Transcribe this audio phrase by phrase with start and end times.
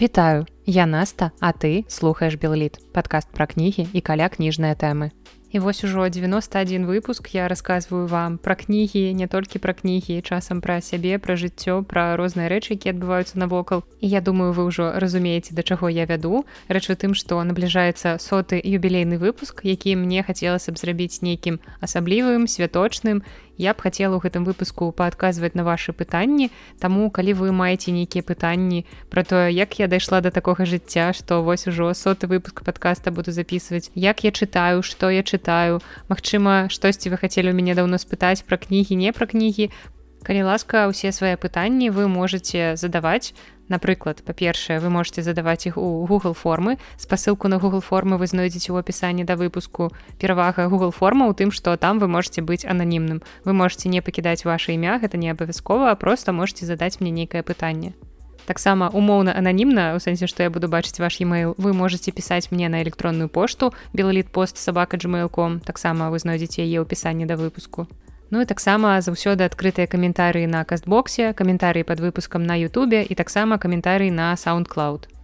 [0.00, 5.10] Вітаю, я Наста, а ты слухаеш Белліт, падкаст пра кнігі і каля кніжныя тэмы.
[5.50, 10.60] І вось ужо 91 выпуск я рассказываю вам пра кнігі не толькі пра кнігі часам
[10.60, 14.92] пра сябе пра жыццё пра розныя рэчы які адбываюцца навокал і я думаю вы ўжо
[15.00, 20.22] разумееце да чаго я вяду рэч у тым што набліжаецца соты юбілейны выпуск які мне
[20.22, 23.24] хацелася б зрабіць нейкім асаблівым святочным
[23.58, 28.22] я б хацела ў гэтым выпуску паадказваць на ваши пытанні Таму калі вы маеце нейкія
[28.22, 33.10] пытанні про тое як я дайшла до такога жыцця што вось ужо соты выпуск подкаста
[33.10, 35.82] буду записывать як я чытаю что я чытаю.
[36.08, 39.70] Мачыма штосьці вы хацелі у мяне даўно спытаць пра кнігі не пра кнігі
[40.22, 43.34] калі ласка усе свае пытанні вы можете задаваць
[43.68, 46.78] Напрыклад, па-першае, вы можете задаваць іх у Google формы.
[46.96, 49.92] Спасылку на Google формы вы знойдзеце ў апісанні да выпуску.
[50.16, 53.20] Перавага Google форма ў тым, што там вы можете быць ананімным.
[53.44, 57.44] Вы можете не пакідаць ваше імя, гэта не абавязкова, а просто можете задаць мне нейкае
[57.44, 57.92] пытанне.
[58.48, 62.72] Таксама умоўна ананімна у сэнсе, што я буду бачыць ваш e-mail, вы можете пісаць мне
[62.72, 65.60] на электронную пошту белаліт пост сабака gmail.com.
[65.60, 67.84] таксама вы знойдзеце яе ў пісанні да выпуску.
[68.30, 73.56] Ну і таксама заўсёды адкрытыя каментарыі на кастбоксе, каментарыі пад выпускам на Ютубе і таксама
[73.56, 75.17] каментарый на SoundCloud.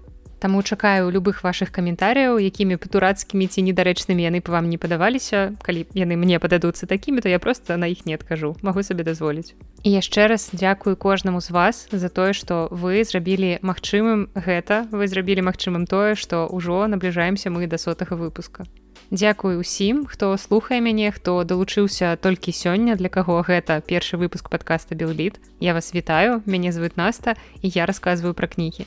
[0.45, 5.57] Таму чакаю любых вашых каментарыяў, якімі патурацкімі ці недарэчнымі яны па вам не падаваліся.
[5.65, 9.57] Калі яны мне пададуцца такімі, то я проста на іх не адкажу, магу сабе дазволіць.
[9.89, 15.09] І яшчэ раз дзякую кожнаму з вас за тое, што вы зрабілі магчымым гэта, вы
[15.09, 18.69] зрабілі магчымым тое, што ўжо набліжаемся мы да сотага выпуска.
[19.09, 24.93] Дзякую усім, хто слухае мяне, хто далучыўся толькі сёння, для каго гэта першы выпуск падкаста
[24.93, 25.41] Белліт.
[25.65, 27.33] Я вас вітаю, мяне зовут Наста
[27.65, 28.85] і я рассказываю пра кнігі.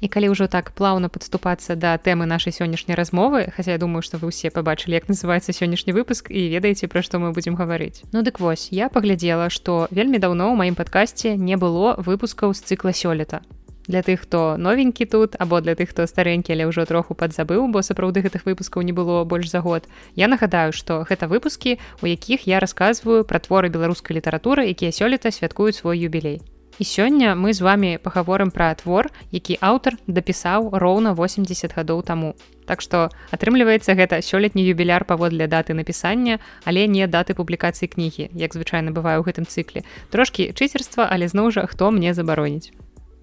[0.00, 4.18] І калі ўжо так плаўна падступацца да тэмы нашай сённяшняй размовы, хаця я думаю, што
[4.18, 8.02] вы ўсе пабачылі, як называецца сённяшні выпуск і ведаеце, пра што мы будзем гаварыць.
[8.12, 12.62] Ну дык вось, я паглядзела, што вельмі даўно ў маім падкасці не было выпускаў з
[12.62, 13.42] цыкла сёлета
[13.86, 17.84] для тых хто новенькі тут або для тых хто старэнькі але ўжо троху падзабыў бо
[17.84, 19.84] сапраўды гэтых выпускаў не было больш за год
[20.16, 25.30] я нагадаю што гэта выпускі у якіх я рассказываю пра творы беларускай літаратуры якія сёлета
[25.30, 26.40] святкуюць свой юбілей
[26.78, 32.34] і сёння мы з вами пагаворым пра твор які аўтар дапісаў роўна 80 гадоў таму
[32.66, 38.54] так што атрымліваецца гэта сёлетні юбіляр паводле даты напісання але не даты публікацыі кнігі як
[38.54, 42.72] звычайна бывае ў гэтым цыкле трошкі чыцерства але зноў жа хто мне забароніць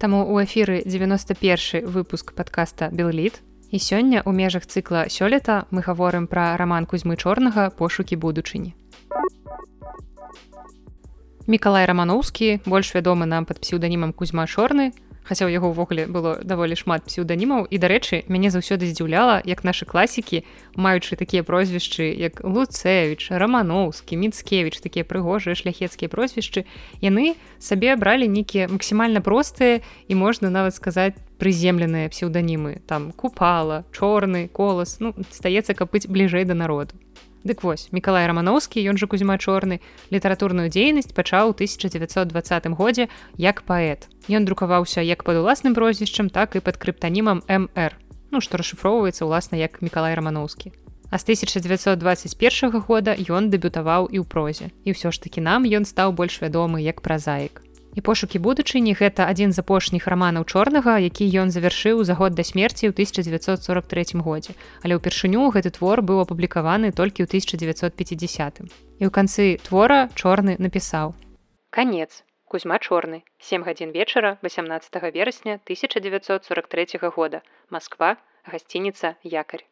[0.02, 3.38] Таму у эфіры 91 выпуск подкаста Белліт.
[3.70, 8.74] І сёння ў межах цыкла сёлета мы гаворым пра раман кузьмы чорнага пошукі будучыні.
[11.46, 14.94] Мікалай Раманоўскі, больш вядомы нам пад псеўданімам кузьма чорны,
[15.26, 17.66] хаця ў яго ўвогуле было даволі шмат псеўданімаў.
[17.66, 20.46] І дарэчы мяне заўсёды здзіўляла як нашы класікі
[20.78, 26.62] маючы такія прозвішчы як луцэвіч раманоўскі міцкевич такія прыгожыя шляхецкія прозвішчы
[27.02, 32.86] яны сабе бралі нейкія максімальна простыя і можна нават сказаць прыземленыя псеўданімы.
[32.86, 36.94] Там купала чорны колас ну стаецца каб быць бліжэй да народу
[37.44, 39.82] Дык вось Миколай рамановскі ён жа кузьма чорны
[40.14, 44.06] літаратурную дзейнасць пачаў 1920 годзе як паэт.
[44.30, 47.98] Ён друкаваўся як пад уласным прозвішчам так і пад крыптанімам мр
[48.30, 50.70] ну што расшыфроўваецца ўласна як Миколай рамановскі.
[51.10, 54.70] А з 1921 года ён дэбютаваў і ў прозе.
[54.86, 58.96] І ўсё ж такі нам ён стаў больш вядомы як празаік і пошукі будучыні.
[58.96, 64.20] Гэта адзін з апошніх раманаў чорнага які ён завяршыў за год да смерці ў 1943
[64.20, 64.52] годзе.
[64.82, 68.62] Але ўпершыню гэты твор быў апублікаваны толькі ў 1950
[68.98, 71.14] і ў канцы твора чорны напісаў.
[71.70, 73.24] Конец кузьма чорны.
[73.40, 77.40] 7 гадзін вечара 18 верасня 1943 года.
[77.70, 79.64] Москва гасцініца якарь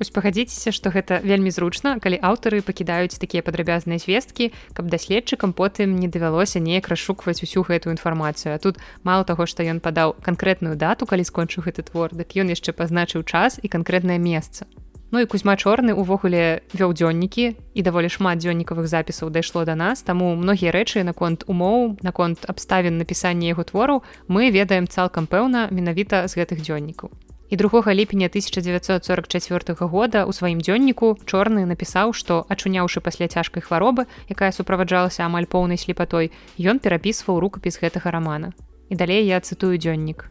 [0.00, 5.96] Вось пагадзіцеся, што гэта вельмі зручна, калі аўтары пакідаюць такія падрабязныя звесткі, каб даследчыкам потым
[6.00, 8.54] не давялося неяк расшукваць усю гэтую інфармацыю.
[8.54, 12.48] А тут мало таго, што ён падаў канкрэтную дату, калі скончыў гэты твор, дык ён
[12.48, 14.64] яшчэ пазначыў час і канкрэтнае месца.
[15.10, 20.06] Ну і кузьма чорны увогуле вёў дзённікі і даволі шмат дзённікавых запісаў дайшло да нас,
[20.06, 26.30] таму многія рэчы наконт умоў, наконт абставін напісання яго твораў мы ведаем цалкам пэўна менавіта
[26.30, 27.10] з гэтых дзённікаў
[27.50, 34.06] і 2 ліпеня 1944 года у сваім дзённіку чорны напісаў што ачуняўшы пасля цяжкай хваробы
[34.30, 38.52] якая суправаджалася амаль поўнай слепатой ён перапісваў рукапіс гэтага рамана.
[38.88, 40.30] І далей я цытую дзённік.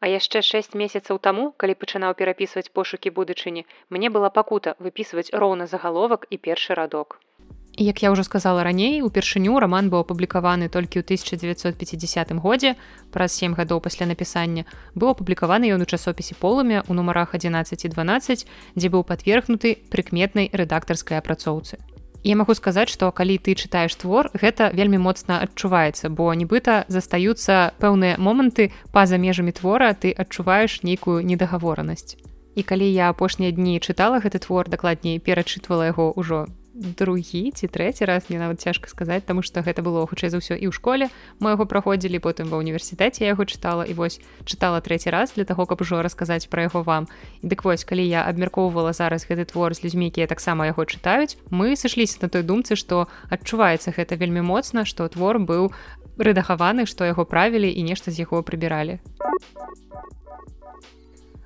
[0.00, 5.66] А яшчэ 6 месяцаў таму калі пачынаў перапісваць пошукі будучыні мне была пакута выпісваць роўна
[5.66, 7.18] загаловак і першы радок
[7.76, 12.74] як я ўжо сказала раней упершыню роман быў апублікаваны толькі ў 1950 годзе
[13.10, 14.64] праз сем гадоў пасля напісання
[14.94, 18.46] быў апублікаваны ён у часопісе полымя у нумарах 11 і 12
[18.76, 21.78] дзе быў подвергнуты прыкметнай рэдактарскай апрацоўцы
[22.22, 27.72] я магу сказаць што калі ты чытаеш твор гэта вельмі моцна адчуваецца бо нібыта застаюцца
[27.80, 32.16] пэўныя моманты па-за межамі твора ты адчуваеш нейкую недагаворанасць.
[32.54, 36.44] І калі я апошнія дні чытала гэты твор дакладней перачытвала яго ўжо
[36.74, 40.54] другі ці трэці раз мне нават цяжка сказаць таму што гэта было хутчэй за ўсё
[40.54, 41.10] і ў школе
[41.42, 45.66] мы яго праходзілі потым ва ўніверсітэце яго чытала і вось чытала трэці раз для таго
[45.66, 47.10] каб ужо расказаць пра яго вам.
[47.42, 51.74] Дык вось калі я абмяркоўвала зараз гэты твор з людзьмі якія таксама яго чытаюць мы
[51.74, 55.74] сышліся на той думцы што адчуваецца гэта вельмі моцна што твор быў
[56.22, 59.02] рэдагаваны што яго правілі і нешта з яго прыбіралі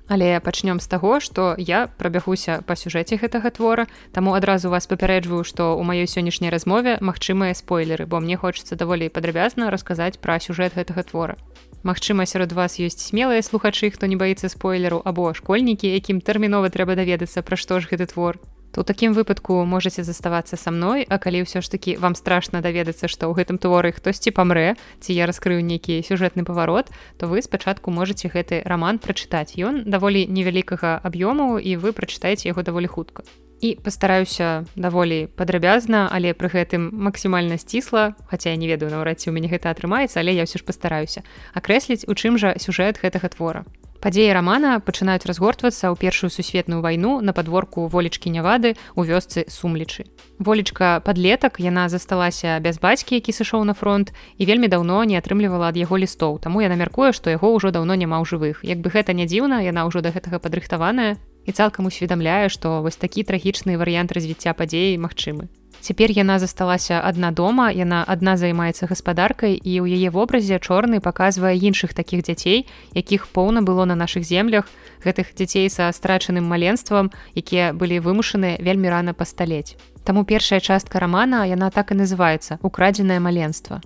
[0.07, 5.41] Але пачнём з таго, што я прабягуся па сюжэце гэтага твора, таму адразу вас папярэджваю,
[5.41, 10.77] што ў маёй сённяшняй размове магчымыя спойлеры, бо мне хочацца даволі падрабязна расказаць пра сюжэт
[10.77, 11.35] гэтага твора.
[11.81, 16.93] Магчыма, сярод вас ёсць смелыя слухачы, хто не баіцца спойлеру або школьнікі, якім тэрмінова трэба
[16.93, 18.37] даведацца, пра што ж гэты твор
[18.75, 22.59] то ў такім выпадку можете заставацца са мной а калі ўсё ж таки вам страшна
[22.59, 27.39] даведацца што ў гэтым творы хтосьці памрэ ці я раскрыю нейкі сюжэтны паварот то вы
[27.39, 29.55] спачатку можете гэты роман прачытаць.
[29.55, 33.23] Ён даволі невялікага аб'ёму і вы прачытаеце яго даволі хутка.
[33.63, 39.31] І пастараюся даволі падрабязна але пры гэтым максімальна сцісла хаця я не ведаю наўрад ці
[39.31, 41.23] у мяне гэта атрымаецца але я ўсё ж пастараюся
[41.55, 43.63] акрэсліць у чым жа сюжэт гэтага твора
[44.05, 50.05] Падзеі рамана пачынаюць разгортвацца ў першую сусветную вайну на падворку волечкі нявады ў вёсцы сумлічы.
[50.37, 55.73] Волечка падлетак яна засталася без бацькі, які сышоў на фронт і вельмі даўно не атрымлівала
[55.73, 58.61] ад яго лістоў, таму яна мяркуе, што яго ўжо даўно няма ў жывых.
[58.61, 63.01] Як бы гэта не дзіўна, яна ўжо да гэтага падрыхтаваная і цалкам усведамляе, што вось
[63.01, 65.49] такі трагічны варыянт развіцця падзеі магчымы.
[65.85, 71.51] Цяпер яна засталася адна дома, яна адна займаецца гаспадаркай і ў яе вобразе чорны паказвае
[71.69, 72.65] іншых такіх дзяцей,
[72.97, 74.65] якіх поўна было на нашых землях,
[75.05, 79.77] гэтых дзяцей са страчаным маленствам, якія былі вымушаны вельмі рана пасталець.
[80.01, 83.77] Таму першая частка рамана яна так і называецца украдзенае маленства.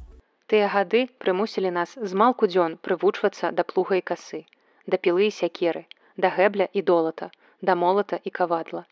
[0.47, 4.47] Тыя гады прымусілі нас з малку дзён прывучвацца да плуга і касы,
[4.87, 5.83] да пілы і сякеры,
[6.15, 7.27] да гэбля і долата,
[7.59, 8.87] да молата і кавадла.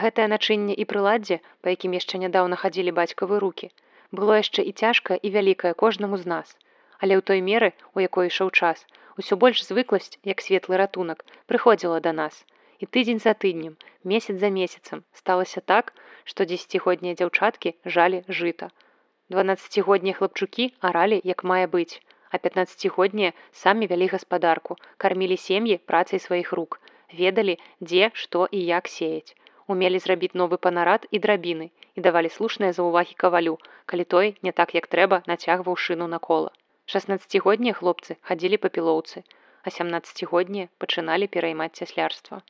[0.00, 3.66] Гэтае начынне і прыладдзе, па якім яшчэ нядаўна хадзілі бацькавы руки,
[4.18, 6.54] было яшчэ і цяжка і вялікае кожнаму з нас.
[6.96, 8.86] Але ў той меры, у якой ішоў час,
[9.20, 11.20] усё больш звыкласць, як светлы ратунак,
[11.52, 12.38] прыходзіла да нас.
[12.80, 13.74] І тыдзень за тыднем,
[14.12, 15.92] месяц за месяцам сталася так,
[16.24, 18.70] што дзесяцігоднія дзяўчаткі жалі жыта.
[19.28, 22.00] Дванаццацігоднія хлапчукі аралі, як мае быць,
[22.32, 26.80] а пятнаццацігоднія самі вялі гаспадарку, кармілі сем'і працай сваіх рук,
[27.12, 29.36] ведалі, дзе, што і як сеяць
[29.68, 34.74] умелі зрабіць новы панарад і драбіны і давалі слушныя заўвагі кавалю, калі той не так
[34.74, 36.50] як трэба нацягваў шыну на кола.
[36.88, 39.22] 16годнія хлопцы хадзілі па пілоўцы,
[39.62, 42.42] а 17годнія пачыналі пераймаць цяслярства.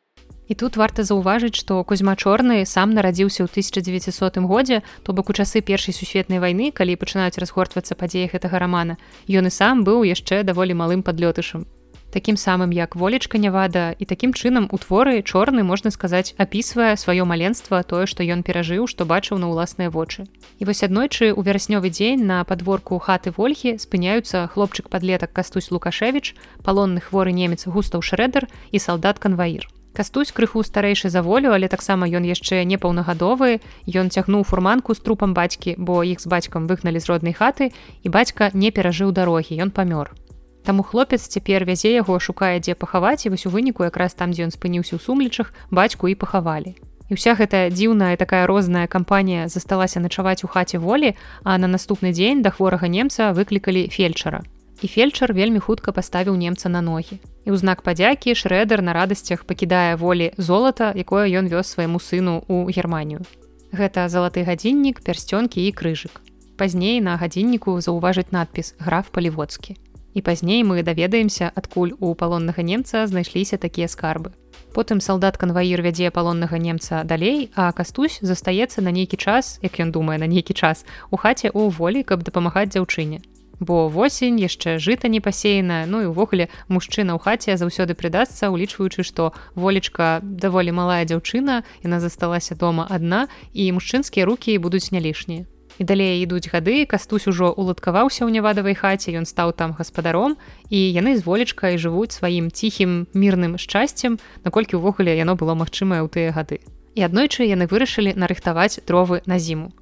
[0.48, 5.36] І тут варта заўважыць, што кузьма чорны сам нарадзіўся ў 1900 годзе, то бок у
[5.36, 8.98] часы першай сусветнай вайны, калі пачынаюць разгортвацца падзеі гэтага рамана,
[9.28, 11.68] ён і сам быў яшчэ даволі малым падлётышам
[12.12, 17.24] такім самым як волечка нявада і такім чынам у творы чорны можна сказаць апісвае сваё
[17.24, 20.28] маленства тое што ён перажыў што бачыў на ўласныя вочы
[20.60, 26.36] і вось аднойчы у вераснёвы дзень на подворку хаты ольхі спыняюцца хлопчык подлетак кастусь лукашевич
[26.62, 32.08] палонны хворы немец густаў шрэдер і салдат канваір Кастусь крыху старэйшы за волю, але таксама
[32.08, 33.60] ён яшчэ не паўнагадовы.
[33.84, 38.08] Ён цягнуў фурманку з трупам бацькі, бо іх з бацькам выгналі з роднай хаты і
[38.08, 40.16] бацька не перажыў дарогі, ён памёр.
[40.62, 44.46] Таму хлопец цяпер вязе яго шукае дзе пахаваць і вось у выніку якраз там дзе
[44.46, 46.78] ён спыніўся ў сумлічах бацьку і пахавалі.
[47.10, 52.14] І ўся гэтая дзіўная такая розная кампанія засталася начаваць у хаце волі, а на наступны
[52.14, 54.46] дзень да хворага немца выклікалі фельчара.
[54.82, 57.18] І фельчар вельмі хутка паставіў немца на ногі.
[57.42, 62.46] І ў знак падзякі шрэдер на радасцях пакідае волі золата, якое ён вёз свайму сыну
[62.46, 63.26] ў германію.
[63.74, 66.22] Гэта залаты гадзіннік, пярсцёнкі і крыжык.
[66.54, 69.74] Пазней на гадзінніку заўважыць надпіс граф паліводскі
[70.14, 74.32] і пазней мы даведаемся адкуль у палоннага немца знайшліся такія скарбы.
[74.72, 79.92] Потым салдат канваір вядзе палоннага немца далей а кастусь застаецца на нейкі час як ён
[79.92, 83.20] думае на нейкі час у хаце у волі каб дапамагаць дзяўчыне.
[83.60, 89.04] Бо восень яшчэ жыта не пасеяна ну і увогуле мужчына ў хаце заўсёды прыдасца улічваючы
[89.04, 95.51] што волечка даволі малая дзяўчына яна засталася дома адна і мужчынскія рукі будуць не лішнія
[95.78, 100.36] і далей ідуць гады кастусь ужо уладкаваўся ў нявадавай хаце ён стаў там гаспадаром
[100.68, 106.08] і яны з волечкай жывуць сваім ціхім мірным шчасцем наколькі ўвогуле яно было магчымае ў
[106.12, 106.60] тыя гады.
[106.92, 109.72] І аднойчы яны вырашылі нарыхтаваць дровы на зіму.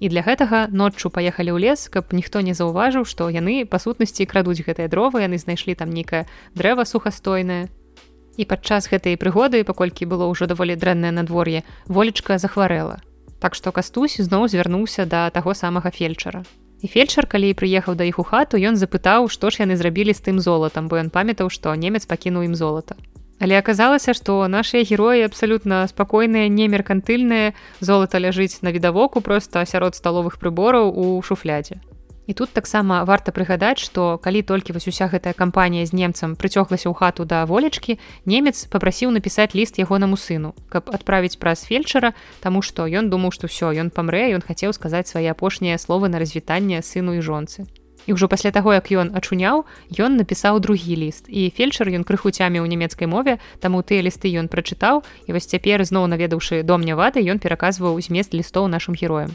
[0.00, 4.28] І для гэтага ноччу паехалі ў лес каб ніхто не заўважыў што яны па сутнасці
[4.28, 7.68] крадуць гэтыя дровы яны знайшлі там нейкае дрэва сухастойнае.
[8.36, 13.00] І падчас гэтай прыгоды паколькі было ўжо даволі дрэннае надвор'е волечка захварэла
[13.40, 16.44] Так што кастусь зноў звярнуўся да таго самага фельчара.
[16.80, 20.24] І фельчар, калі прыехаў да іх у хату, ён запытаў, што ж яны зрабілі з
[20.24, 22.96] тым золатам, бо ён памятаў, што немец пакінуў ім золата.
[23.40, 30.36] Але аказалася, што нашыя героі абсалютна спакойныя, немеркантыльныя, золата ляжыць на відавоку проста сярод сталовых
[30.40, 31.80] прыбораў у шуфлядзе.
[32.30, 36.86] І тут таксама варта прыгадаць, што калі толькі вось уся гэтая кампанія з немцам прыцёглася
[36.86, 42.62] ў хату да волечкі, немец папрасіў напісаць ліст ягонаму сыну, каб адправіць праз фельчара, таму
[42.62, 46.86] што ён думаў, што ўсё ён памрэ, ён хацеў сказаць свае апошнія словы на развітанне
[46.86, 47.66] сыну і жонцы.
[48.06, 49.66] І ўжо пасля таго, як ён ачуняў,
[49.98, 51.26] ён напісаў другі ліст.
[51.26, 55.50] І фельчар ён крыху цямі ў нямецкай мове, таму тыя лісты ён прачытаў і вось
[55.50, 59.34] цяпер зноў наведаўшы дом нявады, ён пераказваў змест лістоў нашым героям.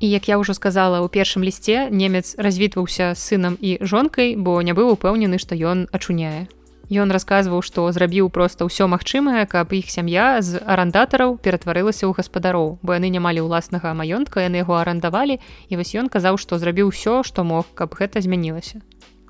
[0.00, 4.70] І як я ўжо сказала ў першым лісце немец развітваўся сынам і жонкай бо не
[4.70, 6.46] быў упэўнены што ён ачуняе.
[6.88, 12.78] Ён расказваў што зрабіў проста ўсё магчымае каб іх сям'я з арандатараў ператварылася ў гаспадароў
[12.78, 16.94] бо яны не малі ўласнага маёнтка яны яго арандавалі і вось ён казаў што зрабіў
[16.94, 18.78] усё што мог каб гэта змянілася.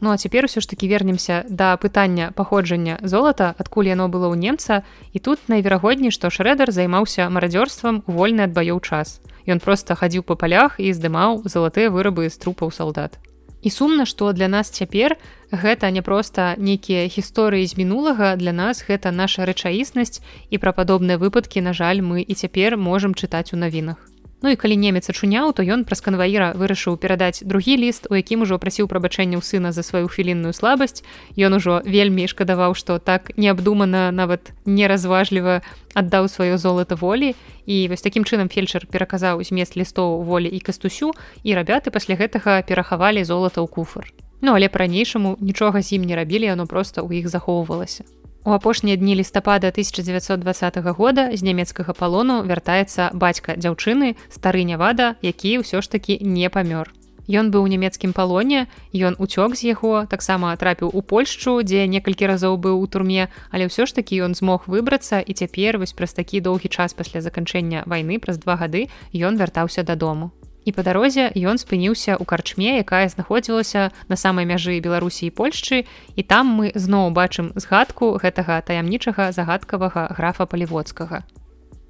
[0.05, 4.37] Ну а цяпер усё ж таки вернемся да пытання паходжання золата адкуль яно было ў
[4.37, 4.85] немца.
[5.17, 10.37] І тут найверагодней што шрэдер займаўся марадзёрствам вольны ад баёў час Ён проста хадзіў па
[10.37, 13.17] палях і здымаў залатыя вырабы з трупаў салдат.
[13.63, 15.17] І сумна, што для нас цяпер
[15.51, 21.19] гэта не проста нейкія гісторыі з мінулага для нас гэта наша рэчаіснасць і пра падобныя
[21.19, 23.99] выпадкі, на жаль, мы і цяпер можам чытаць у навінах.
[24.43, 28.47] Ну і калі немец ачуняў, то ён праз канваіра вырашыў перадаць другі ліст, у якім
[28.47, 31.03] ужо прасіў прабачэння ў сына за сваю хвілінную слабасць.
[31.35, 35.67] Ён ужо вельмі шкадаваў, што так неабдумана нават неразважліва
[35.99, 37.35] аддаў сваё золата волі.
[37.67, 41.11] І вось такім чынам фельчар пераказаў змест лістоў волі і кастусю
[41.43, 44.07] і рабяты пасля гэтага перахавалі золата ў куфар.
[44.39, 48.07] Ну але па-ранейшаму нічога з ім не рабілі, яно проста ў іх захоўвалася.
[48.45, 55.59] У апошнія дні лістапада 1920 года з нямецкага палону вяртаецца бацька дзяўчыны стары нявада, які
[55.61, 56.89] ўсё ж такі не памёр.
[57.29, 62.25] Ён быў у нямецкім палоне, ён уцёк з яго, таксама трапіў у Польшчу, дзе некалькі
[62.25, 66.17] разоў быў у турме, але ўсё ж такі ён змог выбрацца і цяпер вось праз
[66.17, 70.33] такі доўгі час пасля заканчэння вайны праз два гады ён вяртаўся дадому
[70.69, 75.89] і па дарозе ён спыніўся ў карчме якая знаходзілася на самай мяжы беларусі і польшчы.
[76.13, 81.25] І там мы зноў бачым згадку гэтага таямнічага загадкавага графа паліводскага.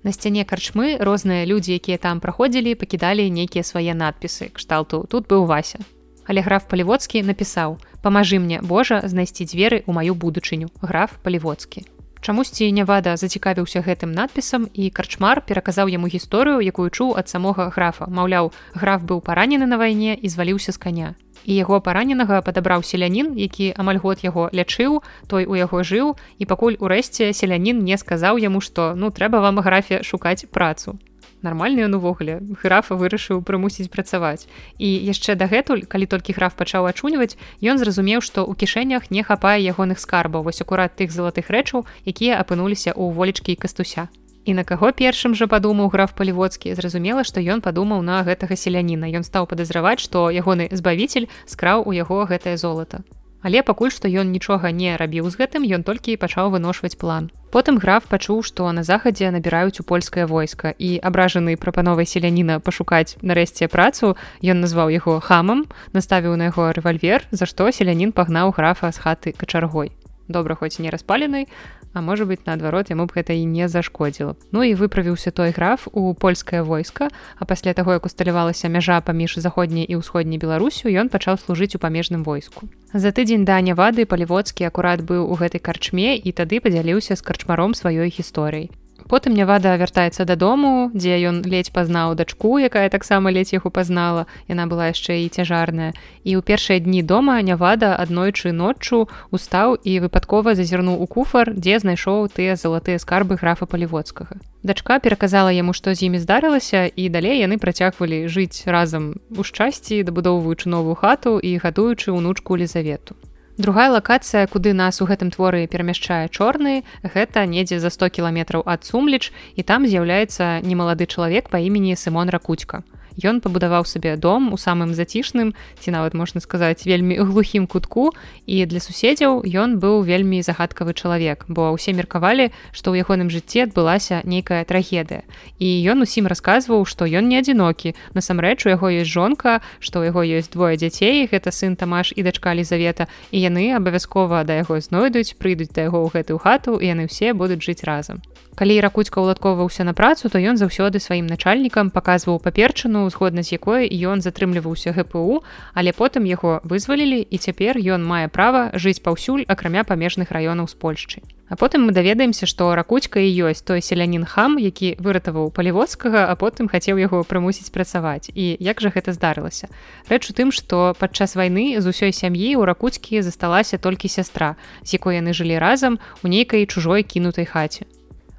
[0.06, 4.54] На сцяне карчмы розныя людзі якія там праходзілі пакідалі нейкія свае надпісы.
[4.54, 5.82] Кшталту тут быў вася.
[6.30, 12.66] Але граф паліводскі напісаў памажы мне Божа знайсці дзверы ў маю будучыню граф паліводскі Чамусьці
[12.72, 18.10] нявада зацікавіўся гэтым надпісам і карчмар пераказаў яму гісторыю, якую чуў ад самога графа.
[18.10, 21.14] Маўляў, граф быў паранены на вайне і зваліўся з каня.
[21.46, 26.44] І яго параненага падабраў селянін, які амаль год яго лячыў, той у яго жыў і
[26.44, 30.98] пакуль урэшце селянін не сказаў яму, што ну трэба вам графе шукаць працу
[31.42, 34.46] нармальны ён увогуле графа вырашыў прымусіць працаваць.
[34.78, 39.58] І яшчэ дагэтуль калі толькі граф пачаў ачуньваць ён зразумеў што ў кішэнях не хапае
[39.62, 44.08] ягоных скарбаў вось акурат тых залатых рэчаў якія апынуліся ў волечкі і кастуся.
[44.48, 46.72] І на каго першым жа падумаў граф паліводскі?
[46.72, 49.10] Зразумела што ён падумаў на гэтага селяніна.
[49.12, 53.04] Ён стаў падазраваць што ягоны збавіцель скраў у яго гэтае золата
[53.42, 57.30] Але пакуль што ён нічога не рабіў з гэтым, ён толькі пачаў выношваць план.
[57.50, 63.16] Потым граф пачуў, што на захадзе набіраюць у польскае войска і абражаны прапановай селяніна пашукаць
[63.22, 68.92] нарэшце працу, ён назваў яго хамам, наставіў на яго рэвальвер, за што селянін пагнаў графа
[68.92, 69.94] з хаты качаргой.
[70.28, 71.48] Добра хоць не распаленай,
[71.92, 75.88] а можа быть наадварот яму б гэта і не зашкодзіла Ну і выправіўся той граф
[75.92, 77.08] у польскае войска
[77.38, 81.78] а пасля таго як усталявалася мяжа паміж заходняй і ўсходняй беларусю ён пачаў служыць у
[81.78, 82.68] памежным войску.
[82.92, 87.72] За тыдзень да нявады паліводскі акурат быў у гэтай карчме і тады падзяліўся з карчмаром
[87.72, 88.70] сваёй гісторыі
[89.08, 94.26] потым нявада вяртаецца дадому дзе ён ледзь пазнаў дачку якая таксама ледзь яго пазнала.
[94.46, 95.96] Яна была яшчэ і цяжарная.
[96.22, 101.80] І ў першыя дні дома нявада аднойчы ноччу устаў і выпадкова зазірнуў у куфар дзе
[101.80, 104.38] знайшоў тыя залатыя скарбы графа паліводскага.
[104.62, 110.02] Дачка пераказала яму што з імі здарылася і далей яны працягвалі жыць разам у шчасці
[110.02, 113.14] дабудоўваючы новую хату і гадуючы ўнучку лізавету
[113.58, 118.86] Другая лакацыя, куды нас у гэтым творы перамяшчае чорны, гэта недзе за 100 кіламетраў ад
[118.86, 122.86] сумліч і там з'яўляецца немалады чалавек па імені Сымон Ракуцька
[123.22, 128.14] ён пабудаваў сабе дом у самым зацішным ці нават можна сказаць вельмі глухім кутку.
[128.46, 133.66] І для суседзяў ён быў вельмі загадкавы чалавек бо ўсе меркавалі што ў ягоным жыцці
[133.66, 135.26] адбылася нейкая трагедыя.
[135.58, 137.94] І ён усім расказваў што ён не адзінокі.
[138.14, 142.22] Насамрэч у яго ёсць жонка што ў яго ёсць двое дзяцей гэта сын тамаш і
[142.22, 146.86] дачка лізавета і яны абавязкова да яго знойдуць прыйдуць да яго ў гэтую хату і
[146.94, 148.22] яны ўсе будуць жыць разам
[148.58, 153.86] калі ракуцька ўладкоўваўся на працу то ён заўсёды сваім начальнікам паказваў паперчыну згодна з якой
[153.86, 155.46] ён затрымліваўся гпу
[155.78, 160.74] але потым яго вызвалілі і цяпер ён мае права жыць паўсюль акрамя памежных раёнаў з
[160.74, 161.22] польшчы.
[161.48, 166.34] А потым мы даведаемся што ракуцька і ёсць той селянін хам які выратаваў паліводскага а
[166.34, 168.28] потым хацеў яго прымусіць працаваць.
[168.34, 169.70] І як жа гэта здарылася?
[170.10, 174.98] Рэч у тым што падчас вайны з усёй сям'і у ракуцькі засталася толькі сястра з
[174.98, 177.86] якой яны жылі разам у нейкай чужой кінутай хаце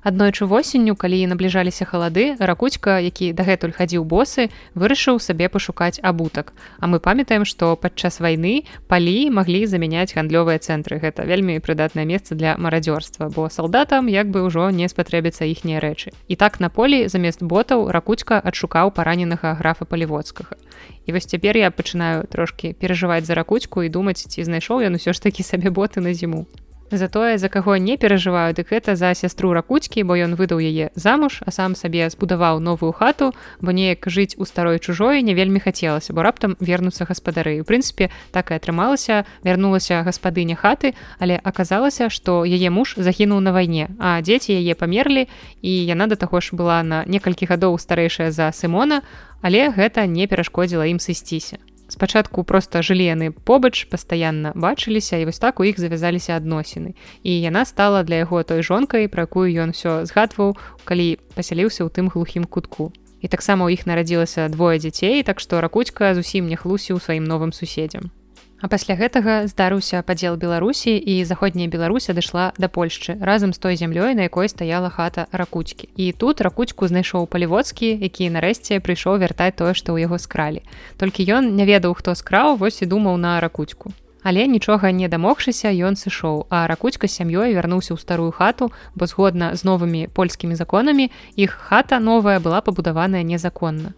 [0.09, 6.49] Аднойчы восенню, калі набліжаліся халады, ракуцька, які дагэтуль хадзіў босы, вырашыў сабе пашукаць абутак.
[6.81, 10.97] А мы памятаем, што падчас вайны палі маглі замяняць гандлёвыя цэнтры.
[10.97, 16.09] Гэта вельмі прыдатнае месца для марадзёрства, бо салдатам як бы ўжо не спатрэбіцца іхнія рэчы.
[16.25, 20.57] І так на полі замест ботаў ракуцька адшукаў параненага графа паліводскага.
[21.05, 25.13] І вось цяпер я пачынаю трошкі перажываць за ракуцьку і думаць, ці знайшоў ён усё
[25.13, 26.49] ж такі сабе боты на зіму.
[26.91, 31.45] Затое за каго не перажываю дык гэта за сястру ракуцькі бо ён выдаў яе замуж
[31.45, 33.29] а сам сабе збудаваў новую хату
[33.61, 37.61] бо неяк жыць у старой чужой не вельмі хацелася бо раптам вернуцца гаспадары.
[37.61, 43.53] У прынцыпе так і атрымалася вярнулася гаспадыня хаты але аказалася што яе муж загінуў на
[43.53, 45.29] вайне а дзеці яе памерлі
[45.61, 49.05] і яна да таго ж была на некалькі гадоў старэйшая за сымона
[49.45, 55.39] але гэта не перашкодзіла ім сысціся спачатку просто жылі яны побач пастаянна бачыліся і вось
[55.41, 56.95] так у іх завязаліся адносіны.
[57.23, 60.55] І яна стала для яго той жонкай пра якую ён усё згадваў
[60.85, 62.93] калі пасяліўся ў тым глухім кутку.
[63.19, 67.51] І таксама ў іх нарадзілася двое дзяцей так што ракуцька зусім не хлусіў сваім новым
[67.51, 68.13] суседзям
[68.61, 73.79] А пасля гэтага здарыўся падзел беларусі і заходняя беларусь адышла да польшчы разам з той
[73.79, 75.87] зямлёй на якой стаяла хата ракуцькі.
[75.95, 80.59] І тут ракуцьку знайшоў паліводскі які нарэшце прыйшоў вяртаць тое што ў яго скралі.
[80.99, 83.95] Толькі ён не ведаў хто скраў вось і думаў на ракуцьку.
[84.23, 89.55] Але нічога не дамогшыся ён сышоў а ракуцька сям'ёй вярнуўся ў старую хату бо згодна
[89.55, 91.07] з новымі польскімі законамі
[91.39, 93.95] іх хата новая была пабудаваная незаконна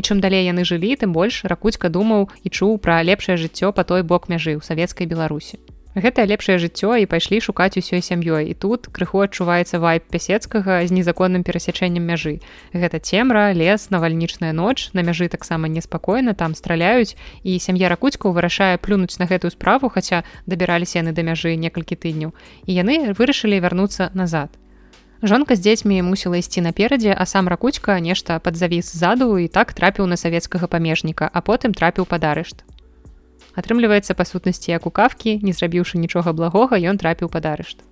[0.00, 3.84] і чым далей яны жылі тым больш ракуцька думаў і чуў пра лепшае жыццё па
[3.84, 5.60] той бок мяжы ў савецкай беларусі
[5.94, 8.50] гэтае лепшае жыццё і пайшлі шукаць усёй сям'ёй.
[8.50, 12.38] І тут крыху адчуваецца вайп пясецкага з незаконным перасячэннем мяжы.
[12.72, 14.90] Гэта цемра лес навальнічная ноч.
[14.94, 17.16] На мяжы таксама неспакойна там страляюць.
[17.42, 22.34] І сям'я ракуцьку вырашае плюнуць на гэтую справу хаця дабіраліся яны да мяжы некалькі тыдняў.
[22.66, 24.54] І яны вырашылі вярнуцца назад
[25.22, 30.08] Жонка з дзецьмі мусіла ісці наперадзе, а сам ракуцька нешта падзавіс ззаду і так трапіў
[30.08, 32.64] на савецкага памежніка, а потым трапіў пад арышт.
[33.52, 37.84] Атрымліваецца па сутнасці як у кавкі, не зрабіўшы нічога благога, ён трапіў пад арышт.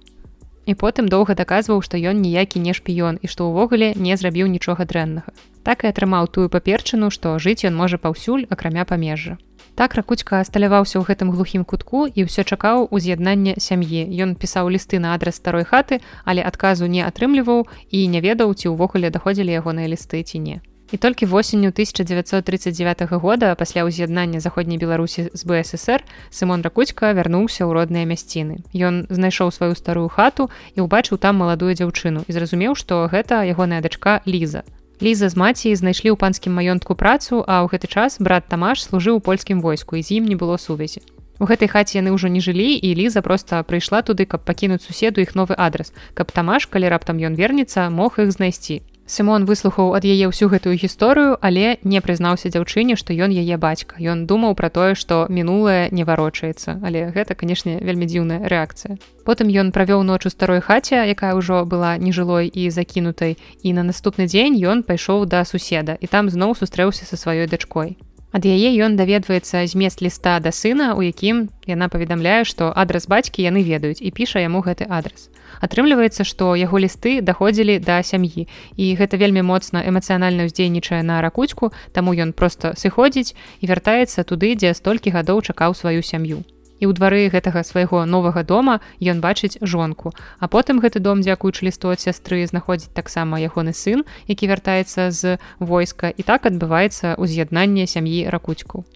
[0.65, 4.89] І потым доўга даказваў, што ён ніякі не шпіён і што ўвогуле не зрабіў нічога
[4.89, 5.37] дрэннага.
[5.69, 9.37] Так і атрымаў тую паперчыну, што жыць ён можа паўсюль акрамя памежжа.
[9.79, 14.11] Так ракуцька асталяваўся ў гэтым глухім кутку і ўсё чакаў уз'яднання сям'і.
[14.11, 17.63] Ён пісаў лісты на адрас старой хаты, але адказу не атрымліваў
[17.95, 20.59] і не ведаў, ці ўвогуле даходзілі ягоныя лісты ці не.
[20.91, 26.03] І толькі восенню 1939 года пасля ўз'яднання заходняй беларусі з бСр
[26.35, 28.67] Сымон ракуцька вярнуўся ў родныя мясціны.
[28.75, 33.79] Ён знайшоў сваю старую хату і ўбачыў там маладую дзяўчыну і зразумеў, што гэта ягоная
[33.79, 34.67] дачка Ліза.
[35.03, 39.19] Ліза з маці знайшлі ў панскім маёнтку працу, а ў гэты час брат Тамаш служыў
[39.19, 41.07] у польскім войску і з ім не было сувязі.
[41.39, 45.23] У гэтай хаце яны ўжо не жылі і Ліза проста прыйшла туды, каб пакінуць суседу
[45.23, 48.83] іх новы адрас, каб Тамаш, калі раптам ён вернецца, мог іх знайсці.
[49.09, 53.97] Сымон выслухаў ад яе ўсю гэтую гісторыю, але не прызнаўся дзяўчыне, што ён яе бацька.
[53.97, 59.01] Ён думаў пра тое, што мінулае не варочаецца, але гэта, канешне, вельмі дзіўная рэакцыя.
[59.25, 63.41] Потым ён правёў ноч у старой хаце, якая ўжо была нежылой і закінутай.
[63.65, 67.97] І на наступны дзень ён пайшоў да суседа і там зноў сустрэўся са сваёй дачкой.
[68.39, 73.43] Ад яе ён даведваецца змест ліста да сына, у якім яна паведамляе, што адрас бацькі
[73.43, 75.27] яны ведаюць і піша яму гэты адрас.
[75.59, 78.47] Атрымліваецца што яго лісты даходзілі да сям'і
[78.79, 84.55] і гэта вельмі моцна эмацыянальна ўздзейнічае на ракуцьку таму ён просто сыходзіць і вяртаецца туды
[84.55, 86.47] дзе столькі гадоў чакаў сваю сям'ю
[86.79, 91.67] і ў двары гэтага свайго новага дома ён бачыць жонку а потым гэты дом дзякуючы
[91.69, 97.87] лісту ад сястры знаходзіць таксама ягоны сын які вяртаецца з войска і так адбываецца ўз'яднанне
[97.87, 98.87] сям'і ракуцьку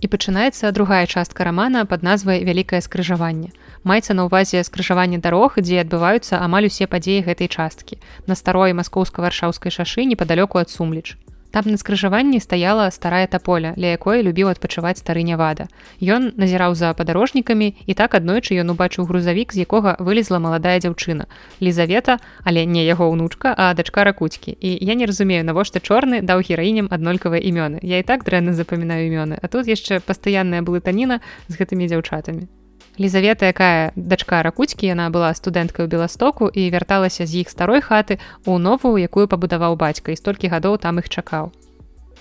[0.00, 3.50] І пачынаецца другая частка рамана пад назвай вялікае скрыжаванне.
[3.82, 7.98] Маецца на ўвазе скрыжаванне дарог, дзе адбываюцца амаль усе падзеі гэтай часткі.
[8.30, 11.18] На старой маскоўска-варшаўскай шашы непадалёку ад сумліч.
[11.50, 15.72] Там на скрыжаванні стаяла старая таполя, ля якой любіў адпачываць стары нявада.
[16.00, 21.24] Ён назіраў за падарожнікамі і так аднойчы ён убачыў грузавік, з якога вылезла маладая дзяўчына.
[21.64, 24.52] Лізавета, але не яго ўнучка, а дачка ракуцькі.
[24.60, 27.80] І я не разумею, навошта чорны даў гераіням аднолькавыя імёны.
[27.80, 32.57] Я і так дрэнна запамінаю імёны, а тут яшчэ пастаянная блытаніна з гэтымі дзяўчатамі.
[33.00, 38.18] Лізавета, якая дачка ракуцькі яна была студэнткай у беластоку і вярталася з іх старой хаты
[38.44, 41.54] у новую, якую пабудаваў бацька і столькі гадоў там іх чакаў.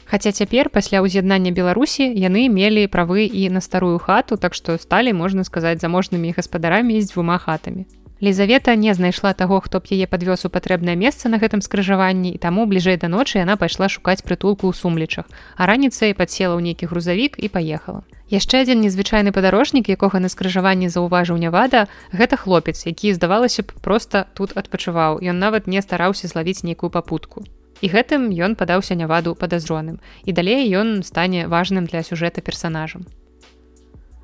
[0.05, 5.17] Хаця цяпер пасля ўз'яднання Беларусі яны мелі правы і на старую хату, так што сталі
[5.17, 7.89] можна сказаць заможнымі гаспадарамі з дзвюма хатамі.
[8.21, 12.41] Лізавета не знайшла таго, хто б яе падвёз у патрэбнае месца на гэтым скрыжаванні і
[12.41, 16.89] таму бліжэй да ночы яна пайшла шукаць прытулку ў сумлічах, а раніцай падсела ў нейкі
[16.89, 18.01] грузавік і паехала.
[18.33, 24.25] Яшчэ адзін незвычайны падарожнік якога на скрыжаванні заўважыў нявада гэта хлопец які здавалася б просто
[24.33, 25.21] тут адпачываў.
[25.21, 27.45] Ён нават не стараўся злавіць нейкую папутку.
[27.85, 30.01] І гэтым ён падаўся няваду падазроным.
[30.25, 33.05] І далей ён стане важным для сюжэта персонажам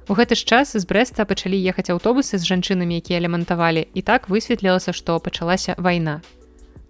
[0.09, 3.87] У гэты ж час з брэста пачалі ехаць аўтобусы з жанчынамі якія лямантавалі.
[3.95, 6.19] І так высветлілася што пачалася вайна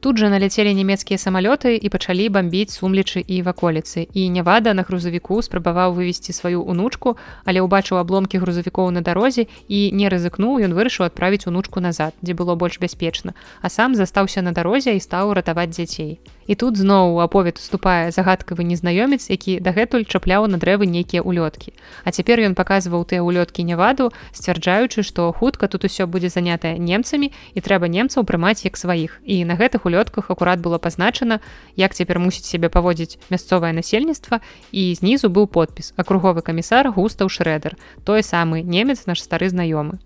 [0.04, 4.04] Тут жа наляцелі нямецкія самалёты і пачалі бамбіць сумлічы і ваколіцы.
[4.12, 7.16] І нявада на грузавіку спрабаваў вывесці сваю унучку,
[7.48, 12.36] але ўбачыў абломкі грузавікоў на дарозе і не рызыкнуў, ён вырашыў адправіць унучку назад, дзе
[12.36, 13.32] было больш бяспечна,
[13.64, 16.20] а сам застаўся на дарозе і стаў ратаваць дзяцей.
[16.48, 21.72] І тут зноў у аповед уступае загадкавы незнаёмец, які дагэтуль чапляў на дрэвы нейкія ўлёткі.
[22.04, 27.32] А цяпер ён паказваў тыя ўлёткі няваду, сцвярджаючы, што хутка тут усё будзе занятае немцамі
[27.32, 29.24] і трэба немцаў прымаць як сваіх.
[29.24, 31.38] І на гэтых улётках акурат было пазначана,
[31.78, 34.42] як цяпер мусіць сябе паводзіць мясцовае насельніцтва
[34.74, 40.02] і знізу быў подпіс акруговы камісар густаў шрэдер, той самы немец наш стары знаёмы.